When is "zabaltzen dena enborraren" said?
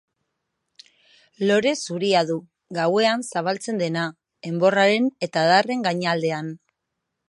3.35-5.09